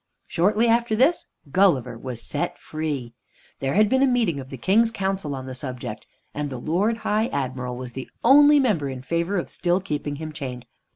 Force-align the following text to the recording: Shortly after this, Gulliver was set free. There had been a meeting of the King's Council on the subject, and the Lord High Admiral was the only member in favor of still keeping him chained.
Shortly 0.25 0.67
after 0.67 0.95
this, 0.95 1.27
Gulliver 1.51 1.95
was 1.95 2.23
set 2.23 2.57
free. 2.57 3.13
There 3.59 3.75
had 3.75 3.87
been 3.87 4.01
a 4.01 4.07
meeting 4.07 4.39
of 4.39 4.49
the 4.49 4.57
King's 4.57 4.89
Council 4.89 5.35
on 5.35 5.45
the 5.45 5.53
subject, 5.53 6.07
and 6.33 6.49
the 6.49 6.57
Lord 6.57 6.97
High 7.05 7.27
Admiral 7.27 7.77
was 7.77 7.93
the 7.93 8.09
only 8.23 8.59
member 8.59 8.89
in 8.89 9.03
favor 9.03 9.37
of 9.37 9.47
still 9.47 9.79
keeping 9.79 10.15
him 10.15 10.31
chained. 10.33 10.65